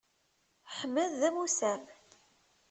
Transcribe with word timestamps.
Ḥmed 0.77 1.09
d 1.19 1.21
amusam. 1.29 1.81